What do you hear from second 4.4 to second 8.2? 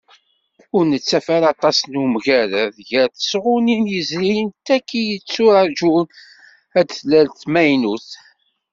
d tagi yetturaǧun ad d-tlal d tamaynut.